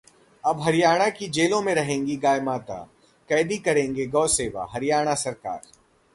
अब 0.43 0.61
हरियाणा 0.61 1.09
की 1.09 1.27
जेलों 1.27 1.61
में 1.61 1.73
रहेंगी 1.75 2.15
गाय 2.15 2.41
माता, 2.41 2.79
कैदी 3.29 3.57
करेंगे 3.57 4.07
गौ 4.07 4.27
सेवा: 4.27 4.67
हरियाणा 4.71 5.15
सरकार 5.15 5.61